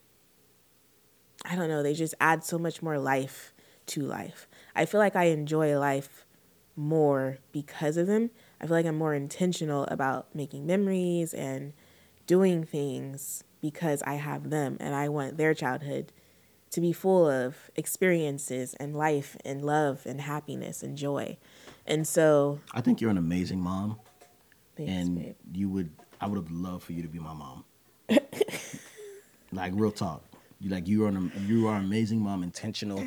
[1.45, 3.53] I don't know, they just add so much more life
[3.87, 4.47] to life.
[4.75, 6.25] I feel like I enjoy life
[6.75, 8.29] more because of them.
[8.61, 11.73] I feel like I'm more intentional about making memories and
[12.27, 16.11] doing things because I have them and I want their childhood
[16.73, 21.37] to be full of experiences and life and love and happiness and joy.
[21.85, 23.99] And so, I think you're an amazing mom.
[24.75, 25.35] thanks, and babe.
[25.53, 27.63] you would I would have loved for you to be my mom.
[29.51, 30.23] like real talk.
[30.59, 33.05] You like you are an you are an amazing mom, intentional,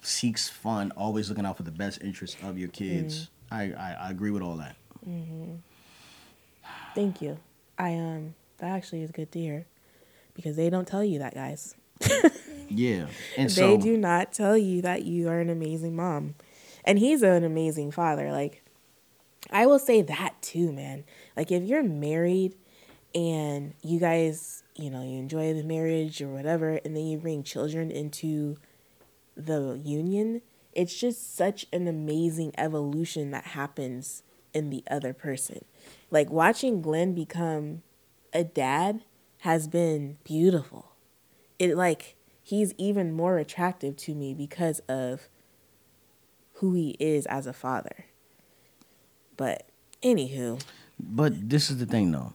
[0.00, 3.30] seeks fun, always looking out for the best interests of your kids.
[3.50, 4.76] I, I I agree with all that.
[6.94, 7.38] Thank you.
[7.78, 9.66] I um that actually is good to hear
[10.34, 11.74] because they don't tell you that, guys.
[12.68, 16.34] Yeah, and they so do not tell you that you are an amazing mom.
[16.84, 18.32] And he's an amazing father.
[18.32, 18.62] Like
[19.50, 21.04] I will say that too, man.
[21.36, 22.56] Like if you're married
[23.14, 27.42] and you guys, you know, you enjoy the marriage or whatever and then you bring
[27.42, 28.56] children into
[29.36, 30.42] the union,
[30.72, 35.64] it's just such an amazing evolution that happens in the other person.
[36.10, 37.82] Like watching Glen become
[38.32, 39.04] a dad
[39.38, 40.92] has been beautiful.
[41.58, 42.16] It like
[42.48, 45.28] he's even more attractive to me because of
[46.54, 48.06] who he is as a father.
[49.36, 49.68] But
[50.02, 50.58] anywho,
[50.98, 52.32] But this is the thing though.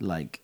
[0.00, 0.40] Like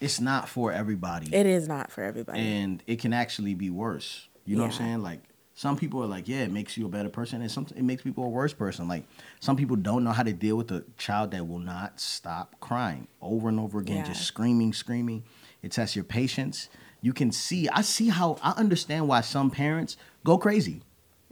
[0.00, 1.34] it's not for everybody.
[1.34, 2.38] it is not for everybody.
[2.40, 4.28] and it can actually be worse.
[4.44, 5.02] You know what I'm saying?
[5.02, 5.20] Like
[5.54, 8.02] some people are like, yeah, it makes you a better person, and some it makes
[8.02, 8.86] people a worse person.
[8.88, 9.04] Like
[9.40, 13.08] some people don't know how to deal with a child that will not stop crying
[13.20, 14.04] over and over again, Yeah.
[14.12, 15.24] just screaming, screaming.
[15.62, 16.68] It tests your patience.
[17.02, 17.68] You can see.
[17.68, 18.38] I see how.
[18.42, 20.82] I understand why some parents go crazy.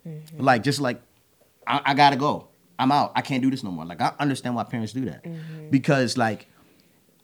[0.07, 0.43] Mm-hmm.
[0.43, 1.01] Like just like,
[1.67, 2.49] I, I gotta go.
[2.79, 3.13] I'm out.
[3.15, 3.85] I can't do this no more.
[3.85, 5.71] Like I understand why parents do that Mm-hmm.
[5.71, 6.47] because like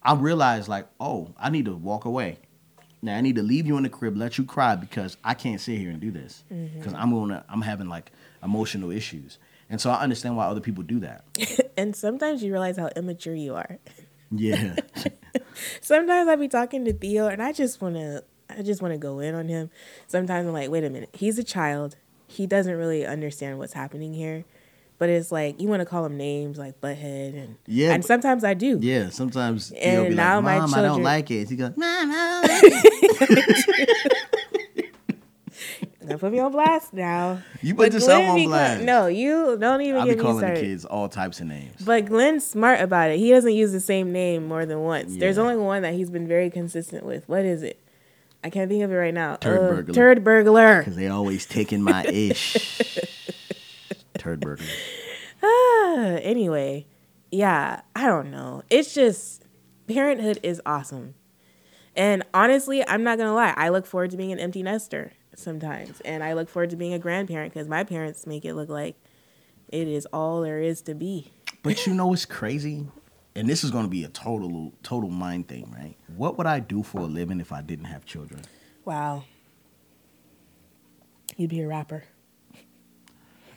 [0.03, 2.39] I realize like, oh, I need to walk away.
[3.03, 5.61] Now I need to leave you in the crib, let you cry because I can't
[5.61, 9.39] sit here and do this because I'm gonna I'm having like emotional issues,
[9.71, 11.25] and so I understand why other people do that.
[11.77, 13.79] and sometimes you realize how immature you are.
[14.31, 14.77] Yeah,
[15.81, 18.99] Sometimes I be talking to Theo and I just want to I just want to
[18.99, 19.71] go in on him.
[20.07, 21.11] Sometimes I'm like, "Wait a minute.
[21.13, 21.97] He's a child.
[22.29, 24.45] He doesn't really understand what's happening here."
[24.99, 28.45] But it's like you want to call him names like butthead and Yeah, and sometimes
[28.45, 28.79] I do.
[28.81, 29.11] yeah.
[29.11, 31.87] Sometimes And he'll be now like, my "Mom, I don't like it." He goes, "Mom,
[32.11, 32.73] I don't
[33.21, 34.93] like it."
[36.07, 37.43] Don't put me on blast now.
[37.63, 38.83] You put But yourself Glen on blast.
[38.85, 41.83] No, you don't even I'll be calling the kids all types of names.
[41.85, 43.19] But Glen's smart about it.
[43.19, 45.17] He doesn't use the same name more than once.
[45.17, 47.29] There's only one that he's been very consistent with.
[47.29, 47.81] What is it?
[48.47, 49.35] I can't think of it right now.
[49.35, 49.95] Turd Uh, burglar.
[49.95, 50.79] Turd burglar.
[50.79, 52.57] Because they always taking my ish.
[54.19, 54.65] Turd burglar.
[55.43, 56.87] Ah, anyway,
[57.33, 58.63] yeah, I don't know.
[58.71, 59.43] It's just
[59.89, 61.15] parenthood is awesome.
[61.97, 63.53] And honestly, I'm not gonna lie.
[63.57, 66.93] I look forward to being an empty nester sometimes, and I look forward to being
[66.95, 68.95] a grandparent because my parents make it look like
[69.71, 71.33] it is all there is to be.
[71.65, 72.87] But you know what's crazy?
[73.37, 75.95] And this is going to be a total total mind thing, right?
[76.17, 78.41] What would I do for a living if I didn't have children?
[78.85, 79.25] Wow,
[81.37, 82.05] you'd be a rapper.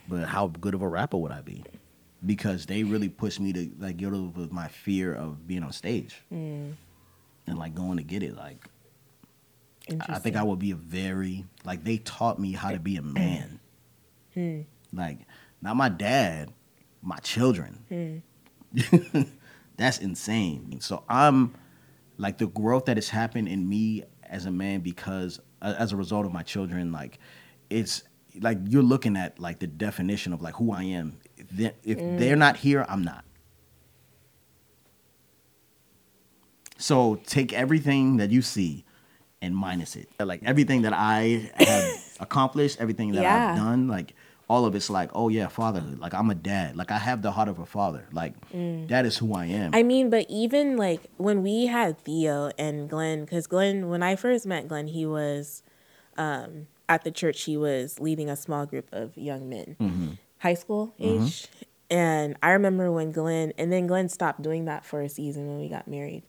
[0.08, 1.64] But how good of a rapper would I be?
[2.26, 6.22] Because they really pushed me to like get over my fear of being on stage
[6.32, 6.74] Mm.
[7.48, 8.36] and like going to get it.
[8.36, 8.66] Like
[10.08, 13.02] I- think I would be a very like they taught me how to be a
[13.02, 13.60] man.
[14.34, 14.62] Hmm.
[14.92, 15.20] Like
[15.62, 16.52] not my dad,
[17.02, 18.24] my children.
[18.76, 19.22] Hmm.
[19.80, 20.82] That's insane.
[20.82, 21.56] So I'm
[22.18, 26.26] like the growth that has happened in me as a man because as a result
[26.26, 27.18] of my children, like
[27.70, 28.04] it's
[28.42, 31.18] like you're looking at like the definition of like who I am.
[31.38, 33.24] If they're, if they're not here, I'm not.
[36.78, 38.84] So take everything that you see
[39.42, 40.10] and minus it.
[40.20, 43.52] Like everything that I have accomplished, everything that Yeah.
[43.52, 44.14] I've done, like
[44.50, 46.00] all of it's like, oh yeah, fatherhood.
[46.00, 46.76] Like I'm a dad.
[46.76, 48.08] Like I have the heart of a father.
[48.12, 49.76] Like that is who I am.
[49.76, 54.16] I mean, but even like when we had Theo and Glen, because Glen, when I
[54.16, 55.62] first met Glen, he was
[56.18, 57.44] um, at the church.
[57.44, 61.48] He was leading a small group of young men, high school age.
[61.92, 65.60] And I remember when Glen, and then Glen stopped doing that for a season when
[65.60, 66.24] we got married.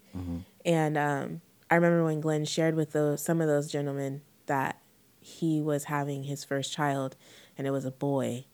[0.65, 4.81] And um, I remember when Glen shared with those some of those gentlemen that
[5.21, 7.17] he was having his first child,
[7.61, 8.47] and it was a boy,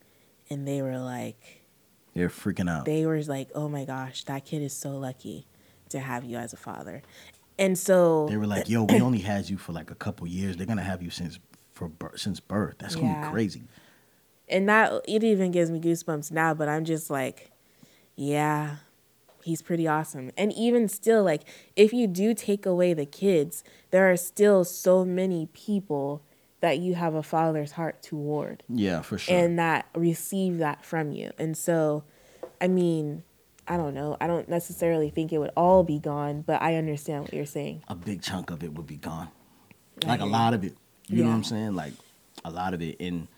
[0.50, 1.62] and they were like,
[2.12, 2.86] They're freaking out.
[2.86, 5.46] they were like, "Oh my gosh, that kid is so lucky
[5.90, 7.02] to have you as a father."
[7.56, 10.56] And so They were like, "Yo, we only had you for like a couple years.
[10.56, 11.38] They're gonna have you since
[11.72, 12.78] for since birth.
[12.80, 13.20] That's gonna Yeah.
[13.20, 13.62] be crazy."
[14.48, 17.50] and that it even gives me goosebumps now, but I'm just like,
[18.16, 18.76] yeah,
[19.44, 20.32] he's pretty awesome.
[20.36, 21.42] And even still like
[21.76, 26.22] if you do take away the kids, there are still so many people
[26.60, 28.62] that you have a father's heart toward.
[28.68, 29.36] Yeah, for sure.
[29.36, 31.32] and that receive that from you.
[31.38, 32.04] And so,
[32.60, 33.22] I mean,
[33.68, 34.16] I don't know.
[34.20, 37.82] I don't necessarily think it would all be gone, but I understand what you're saying.
[37.88, 39.28] a big chunk of it would be gone.
[40.04, 40.76] Like a lot of it.
[41.08, 41.74] You know what I'm saying?
[41.74, 41.92] Like
[42.44, 42.96] a lot of it.
[43.00, 43.28] And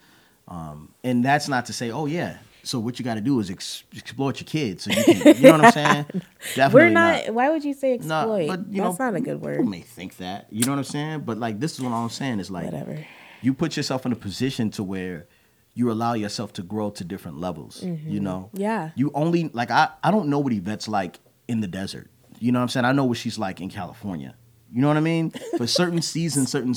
[0.48, 2.38] um and that's not to say, oh yeah.
[2.62, 4.84] So what you got to do is ex- exploit your kids.
[4.84, 6.04] So you can, you know what I'm saying?
[6.54, 8.48] Definitely We're not, Why would you say exploit?
[8.48, 9.68] but you That's know, not a good People word.
[9.68, 10.46] may think that.
[10.50, 11.20] You know what I'm saying?
[11.20, 13.04] But like this is what I'm saying is like Whatever.
[13.42, 15.26] you put yourself in a position to where
[15.74, 17.82] you allow yourself to grow to different levels.
[17.82, 18.60] You know, Mm-hmm.
[18.60, 18.90] Yeah.
[18.96, 22.10] You only like I I don't know what Yvette's like in the desert.
[22.40, 22.84] You know what I'm saying?
[22.84, 24.34] I know what she's like in California.
[24.72, 25.32] You know what I mean?
[25.58, 26.74] But certain seasons, certain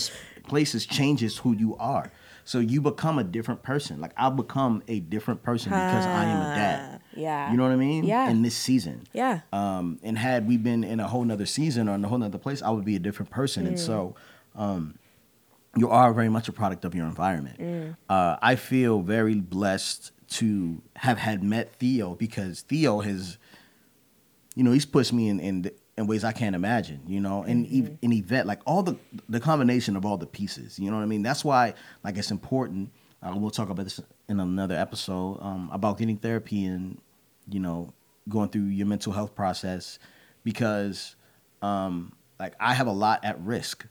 [0.47, 2.11] places changes who you are.
[2.43, 4.01] So you become a different person.
[4.01, 6.79] Like I've become a different person because I am a dad.
[6.93, 7.51] Ah, yeah.
[7.51, 8.03] You know what I mean?
[8.03, 8.29] Yeah.
[8.29, 9.07] In this season.
[9.13, 9.41] Yeah.
[9.51, 12.37] Um, and had we been in a whole nother season or in a whole nother
[12.37, 13.65] place, I would be a different person.
[13.65, 13.67] Mm.
[13.67, 14.15] And so,
[14.55, 14.97] um,
[15.75, 17.59] you are very much a product of your environment.
[17.59, 17.97] Mm.
[18.09, 23.37] Uh, I feel very blessed to have had met Theo because Theo has,
[24.55, 27.01] you know, he's pushed me in in, in ways I can't imagine.
[27.07, 27.85] You know, and Mm-hmm.
[27.87, 28.97] mm and Yvette, like all the
[29.29, 30.79] the combination of all the pieces.
[30.79, 31.21] You know what I mean?
[31.23, 31.73] That's why,
[32.03, 32.91] like, it's important.
[33.23, 36.99] Uh, we'll talk about this in another episode um, about getting therapy and
[37.49, 37.93] you know
[38.29, 39.99] going through your mental health process
[40.43, 41.15] because
[41.61, 43.85] um, like I have a lot at risk.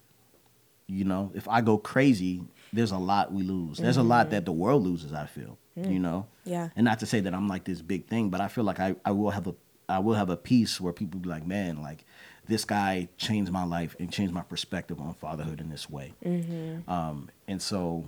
[0.88, 3.78] You know, if I go crazy, there's a lot we lose.
[3.78, 5.12] There's a lot that the world loses.
[5.12, 5.56] I feel.
[5.76, 6.26] You know.
[6.44, 6.68] Yeah.
[6.76, 8.96] And not to say that I'm like this big thing, but I feel like I,
[9.04, 9.54] I will have a
[9.90, 12.04] I will have a piece where people be like, man, like
[12.46, 16.14] this guy changed my life and changed my perspective on fatherhood in this way.
[16.88, 18.06] Um, and so,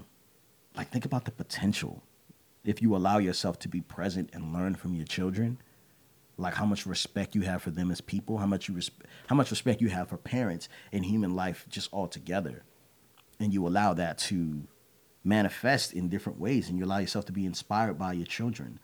[0.77, 2.03] like, think about the potential
[2.65, 5.59] if you allow yourself to be present and learn from your children.
[6.39, 8.91] Like how much respect you have for them as people, how much you res-
[9.27, 12.65] how much respect you have for parents and human life just altogether,
[13.39, 14.67] and you allow that to
[15.23, 18.79] manifest in different ways, and you allow yourself to be inspired by your children.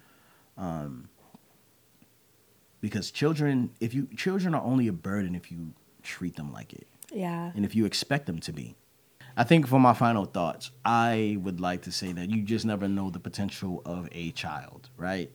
[0.59, 1.09] Um,
[2.81, 6.87] because children, if you children are only a burden if you treat them like it
[7.13, 7.53] Yeah.
[7.55, 8.77] and if you expect them to be.
[9.37, 12.89] I think for my final thoughts, I would like to say that you just never
[12.89, 15.31] know the potential of a child, right?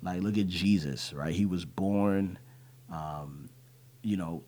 [0.00, 1.34] Like, look at Jesus, right?
[1.34, 2.38] He was born,
[2.92, 3.48] um,
[4.02, 4.44] you know,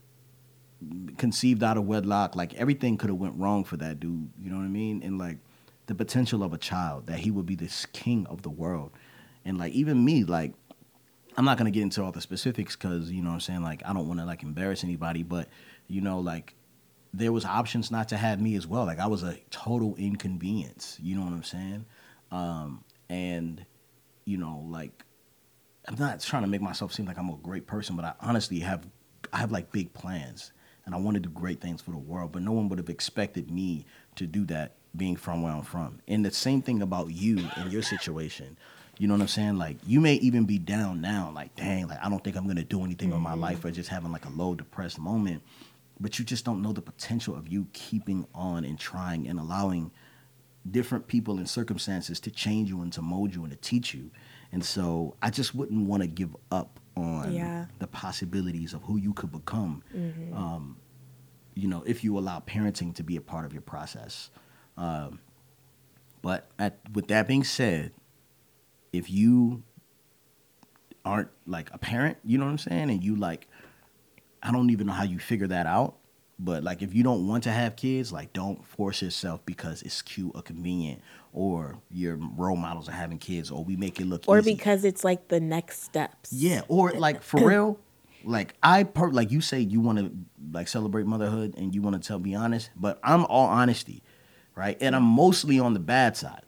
[1.19, 2.37] conceived out of wedlock.
[2.37, 4.31] Like everything could have went wrong for that dude.
[4.41, 5.03] You know what I mean?
[5.03, 5.39] And like
[5.87, 8.93] the potential of a child that he would be this king of the world,
[9.45, 10.53] and like even me, like
[11.37, 13.83] I'm not gonna get into all the specifics because you know what I'm saying like
[13.87, 15.49] I don't want to like embarrass anybody, but
[15.88, 16.55] you know like
[17.12, 18.85] there was options not to have me as well.
[18.85, 20.99] Like I was a total inconvenience.
[21.03, 21.87] You know what I'm saying?
[22.31, 23.64] Um, and
[24.25, 25.05] you know like
[25.88, 28.61] I'm not trying to make myself seem like I'm a great person, but I honestly
[28.61, 28.87] have
[29.33, 30.53] I have like big plans
[30.87, 32.88] and I want to do great things for the world, but no one would have
[32.88, 36.01] expected me to do that being from where I'm from.
[36.09, 38.57] And the same thing about you and your situation.
[39.01, 39.57] You know what I'm saying?
[39.57, 42.63] Like you may even be down now, like dang, like I don't think I'm gonna
[42.63, 45.43] do anything with my life or just having like a low depressed moment.
[45.99, 49.91] But you just don't know the potential of you keeping on and trying and allowing
[50.71, 54.11] different people and circumstances to change you and to mold you and to teach you.
[54.53, 57.67] And so I just wouldn't want to give up on Yeah.
[57.79, 59.83] the possibilities of who you could become.
[60.35, 60.77] Um,
[61.55, 64.29] you know, if you allow parenting to be a part of your process.
[64.77, 65.21] Um,
[66.21, 67.93] but at, with that being said,
[68.92, 69.62] if you
[71.05, 73.46] aren't like a parent, you know what I'm saying, and you like,
[74.42, 75.96] I don't even know how you figure that out.
[76.38, 80.00] But like, if you don't want to have kids, like, don't force yourself because it's
[80.00, 81.03] cute or convenient,
[81.35, 84.31] or your role models are having kids, or we make it look easy.
[84.31, 84.55] Or easy.
[84.55, 86.33] because it's like the next steps.
[86.33, 87.79] Yeah, or like for real,
[88.24, 90.12] like I per like you say you want to
[90.53, 94.03] like celebrate motherhood and you want to tell be honest, but I'm all honesty,
[94.55, 94.79] right?
[94.81, 96.42] And I'm mostly on the bad side.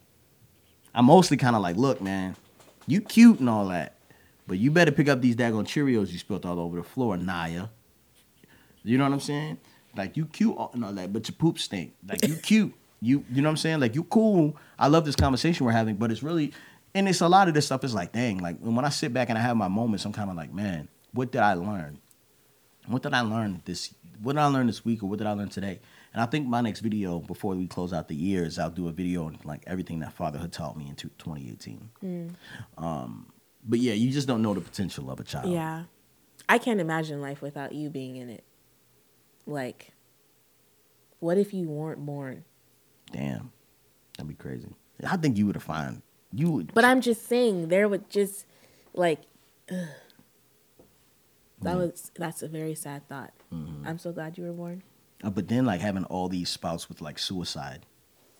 [0.94, 2.36] I'm mostly kind of like, look, man,
[2.86, 3.96] you cute and all that,
[4.46, 7.66] but you better pick up these daggone Cheerios you spilled all over the floor, Naya.
[8.84, 9.58] You know what I'm saying?
[9.96, 11.94] Like you cute and all that, but your poop stink.
[12.06, 12.74] Like you cute.
[13.00, 13.80] You you know what I'm saying?
[13.80, 14.56] Like you cool.
[14.78, 16.52] I love this conversation we're having, but it's really
[16.94, 19.28] and it's a lot of this stuff is like, dang, like when I sit back
[19.28, 21.98] and I have my moments, I'm kind of like, man, what did I learn?
[22.86, 25.32] What did I learn this what did I learn this week or what did I
[25.32, 25.80] learn today?
[26.12, 28.88] And I think my next video before we close out the year is I'll do
[28.88, 31.90] a video on like everything that fatherhood taught me in 2018.
[32.04, 32.34] Mm.
[32.76, 33.32] Um,
[33.64, 35.50] but yeah, you just don't know the potential of a child.
[35.50, 35.84] Yeah.
[36.48, 38.44] I can't imagine life without you being in it.
[39.46, 39.92] Like,
[41.20, 42.44] what if you weren't born?
[43.10, 43.52] Damn,
[44.16, 44.74] that'd be crazy.
[45.04, 46.02] I think you would have found
[46.32, 46.74] you would.
[46.74, 48.46] But I'm just saying, there would just,
[48.94, 49.20] like,
[49.70, 49.88] ugh.
[51.62, 51.78] that mm.
[51.78, 53.32] was, that's a very sad thought.
[53.52, 53.86] Mm-hmm.
[53.86, 54.82] I'm so glad you were born.
[55.22, 57.86] Uh, but then like having all these spouts with like suicide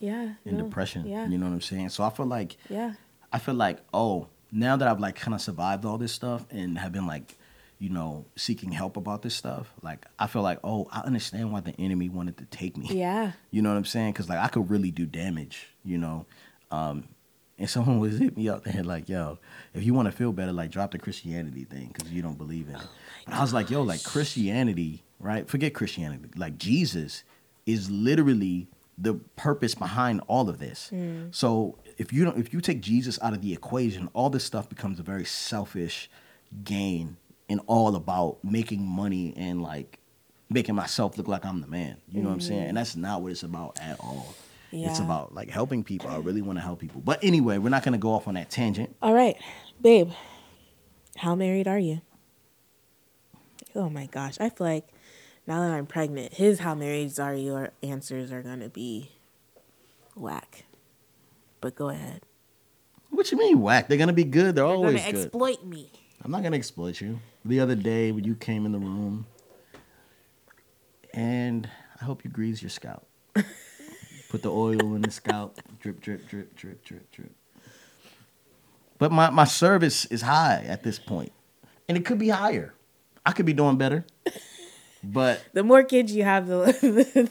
[0.00, 0.34] Yeah.
[0.44, 1.06] and no, depression.
[1.06, 1.26] Yeah.
[1.28, 1.90] You know what I'm saying?
[1.90, 2.94] So I feel like Yeah.
[3.32, 6.78] I feel like, oh, now that I've like kind of survived all this stuff and
[6.78, 7.36] have been like,
[7.78, 11.60] you know, seeking help about this stuff, like I feel like, oh, I understand why
[11.60, 12.88] the enemy wanted to take me.
[12.90, 13.32] Yeah.
[13.50, 14.12] You know what I'm saying?
[14.12, 15.68] Because like I could really do damage.
[15.84, 16.26] You know,
[16.70, 17.04] um,
[17.58, 19.38] and someone was hit me up there like, yo,
[19.74, 22.68] if you want to feel better, like drop the Christianity thing because you don't believe
[22.68, 22.86] in it.
[23.26, 25.48] But I was like, yo, like Christianity, right?
[25.48, 26.28] Forget Christianity.
[26.36, 27.24] Like Jesus
[27.64, 28.68] is literally
[28.98, 30.90] the purpose behind all of this.
[30.90, 31.26] Hmm.
[31.30, 34.68] So if you don't if you take Jesus out of the equation, all this stuff
[34.68, 36.10] becomes a very selfish
[36.64, 37.16] gain
[37.48, 39.98] and all about making money and like
[40.50, 41.96] making myself look like I'm the man.
[42.10, 42.64] You know what I'm saying?
[42.64, 44.34] And that's not what it's about at all.
[44.74, 46.08] It's about like helping people.
[46.08, 47.02] I really want to help people.
[47.04, 48.94] But anyway, we're not gonna go off on that tangent.
[49.02, 49.36] All right,
[49.80, 50.10] babe.
[51.16, 52.00] How married are you?
[53.74, 54.88] Oh my gosh, I feel like
[55.46, 59.12] now that I'm pregnant, his how married are you or answers are gonna be
[60.14, 60.64] whack.
[61.60, 62.22] But go ahead.
[63.10, 63.88] What you mean whack?
[63.88, 64.54] They're gonna be good.
[64.54, 65.24] They're You're always gonna good.
[65.26, 65.90] exploit me.
[66.24, 67.18] I'm not gonna exploit you.
[67.44, 69.26] The other day when you came in the room,
[71.12, 71.68] and
[72.00, 73.06] I hope you grease your scalp.
[74.30, 77.32] Put the oil in the scalp, drip, drip, drip, drip, drip, drip.
[78.98, 81.32] But my my service is high at this point,
[81.88, 82.72] and it could be higher.
[83.26, 84.04] I could be doing better,
[85.04, 86.56] but The more kids you have, the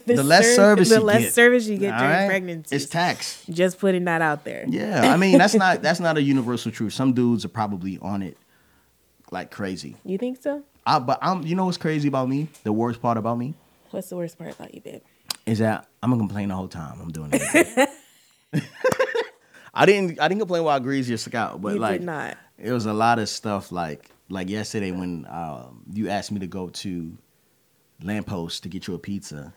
[0.06, 1.32] the, the less serv- service the you less get.
[1.32, 2.26] service you get All during right?
[2.28, 2.76] pregnancy.
[2.76, 3.44] It's tax.
[3.50, 4.64] Just putting that out there.
[4.68, 6.92] Yeah, I mean that's not that's not a universal truth.
[6.92, 8.36] Some dudes are probably on it
[9.30, 9.96] like crazy.
[10.04, 10.62] You think so?
[10.84, 12.48] I, but I'm, you know what's crazy about me?
[12.64, 13.54] The worst part about me
[13.92, 15.02] What's the worst part about you, babe?
[15.46, 17.88] is that I'm gonna complain the whole time I'm doing it.
[19.74, 22.02] I didn't, I didn't complain while I greased your scalp, but you like
[22.58, 23.72] it was a lot of stuff.
[23.72, 27.16] Like, like yesterday when um, you asked me to go to
[28.02, 29.54] Lamppost to get you a pizza.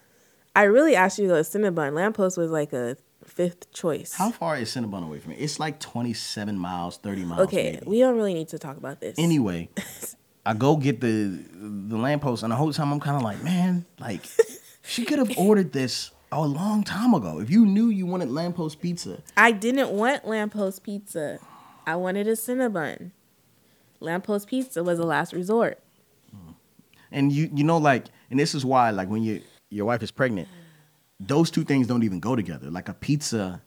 [0.56, 1.94] I really asked you to go to Cinnabon.
[1.94, 4.14] Lamppost was like a fifth choice.
[4.14, 5.38] How far is Cinnabon away from me?
[5.38, 7.42] It's like 27 miles, 30 miles.
[7.48, 7.86] Okay, maybe.
[7.86, 9.16] we don't really need to talk about this.
[9.18, 9.70] Anyway,
[10.46, 13.86] I go get the the lamppost, and the whole time I'm kind of like, man,
[14.00, 14.22] like
[14.84, 17.40] she could have ordered this a long time ago.
[17.40, 21.40] If you knew you wanted lamppost pizza, I didn't want Lamppost pizza.
[21.88, 23.12] I wanted a Cinnabon.
[24.00, 25.80] Lamppost pizza was a last resort.
[26.32, 26.52] Hmm.
[27.12, 30.12] and you you know like, and this is why like when you your wife is
[30.12, 30.48] pregnant,
[31.20, 32.70] those two things don't even go together.
[32.70, 33.62] Like a pizza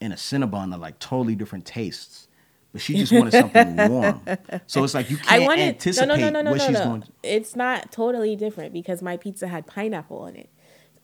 [0.00, 2.28] and a Cinnabon are like totally different tastes.
[2.72, 4.20] But she just wanted something warm,
[4.68, 6.66] so it's like you can't I wanted anticipate no, no, no, no, no, what no,
[6.66, 6.84] she's no.
[6.84, 7.04] going.
[7.24, 10.50] It's not totally different because my pizza had pineapple on it,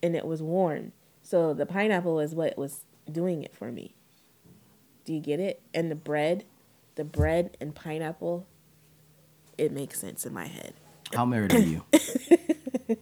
[0.01, 0.93] and it was warm.
[1.23, 3.95] So the pineapple is what was doing it for me.
[5.03, 5.61] Do you get it?
[5.73, 6.45] And the bread,
[6.95, 8.47] the bread and pineapple,
[9.57, 10.73] it makes sense in my head.
[11.13, 11.83] How married are you?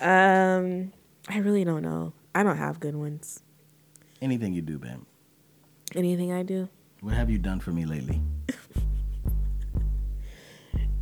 [0.00, 0.92] Um,
[1.28, 2.14] I really don't know.
[2.34, 3.42] I don't have good ones.
[4.22, 5.02] Anything you do, babe.
[5.94, 6.68] Anything I do.
[7.00, 8.22] What have you done for me lately?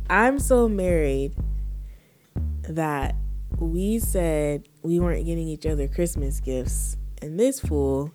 [0.09, 1.33] I'm so married
[2.63, 3.15] that
[3.57, 8.11] we said we weren't getting each other Christmas gifts, and this fool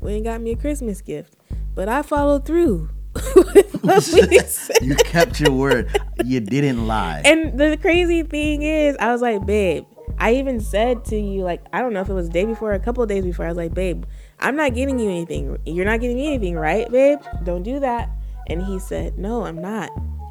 [0.00, 1.34] went and got me a Christmas gift.
[1.74, 2.90] But I followed through.
[3.14, 4.76] With what we said.
[4.82, 5.96] You kept your word.
[6.24, 7.22] You didn't lie.
[7.24, 9.84] And the crazy thing is, I was like, babe,
[10.18, 12.70] I even said to you, like, I don't know if it was the day before
[12.70, 14.04] or a couple of days before, I was like, babe,
[14.40, 15.58] I'm not getting you anything.
[15.64, 17.18] You're not getting me anything, right, babe?
[17.44, 18.10] Don't do that.
[18.48, 19.90] And he said, no, I'm not.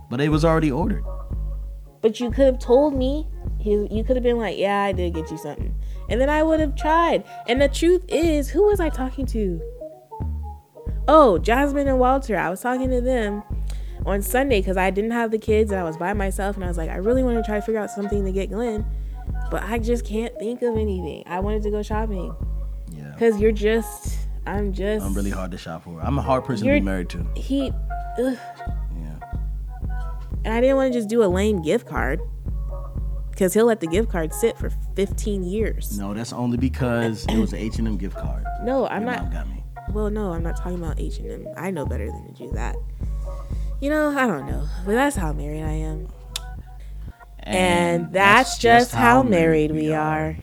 [0.09, 1.03] But it was already ordered.
[2.01, 3.27] But you could have told me.
[3.59, 5.75] You could have been like, yeah, I did get you something.
[6.09, 7.23] And then I would have tried.
[7.47, 9.61] And the truth is, who was I talking to?
[11.07, 12.37] Oh, Jasmine and Walter.
[12.37, 13.43] I was talking to them
[14.05, 16.55] on Sunday because I didn't have the kids and I was by myself.
[16.55, 18.49] And I was like, I really want to try to figure out something to get
[18.49, 18.85] Glen.
[19.49, 21.23] But I just can't think of anything.
[21.25, 22.33] I wanted to go shopping
[22.91, 23.11] Yeah.
[23.11, 25.05] because you're just, I'm just.
[25.05, 25.99] I'm really hard to shop for.
[26.01, 27.25] I'm a hard person to be married to.
[27.35, 27.71] He,
[28.19, 28.37] ugh.
[28.95, 29.19] Yeah.
[30.45, 32.19] And I didn't want to just do a lame gift card
[33.29, 35.97] because he'll let the gift card sit for 15 years.
[35.97, 38.43] No, that's only because it was an H&M gift card.
[38.63, 39.31] No, I'm Your not.
[39.87, 39.93] Mom got me.
[39.95, 41.47] Well, no, I'm not talking about H and M.
[41.57, 42.75] I know better than to do that.
[43.79, 46.07] You know, I don't know, but that's how married I am,
[47.39, 50.37] and, that's, just how married we are.